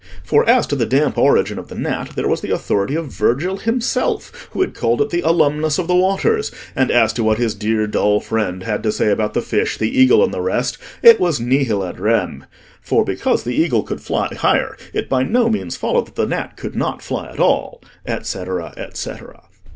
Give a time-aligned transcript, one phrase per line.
[0.23, 3.57] for as to the damp origin of the gnat, there was the authority of Virgil
[3.57, 7.53] himself, who had called it the "alumnus of the waters;" and as to what his
[7.53, 11.19] dear dull friend had to say about the fish, the eagle, and the rest, it
[11.19, 12.45] was "nihil ad rem;"
[12.81, 16.57] for because the eagle could fly higher, it by no means followed that the gnat
[16.57, 19.43] could not fly at all, etcetera, etcetera.